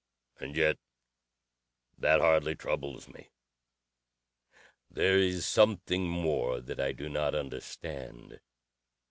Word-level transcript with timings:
"And 0.39 0.55
yet 0.55 0.79
that 1.95 2.21
hardly 2.21 2.55
troubles 2.55 3.07
me. 3.07 3.29
There 4.89 5.19
is 5.19 5.45
something 5.45 6.07
more 6.09 6.59
that 6.59 6.79
I 6.79 6.91
do 6.91 7.07
not 7.07 7.35
understand. 7.35 8.39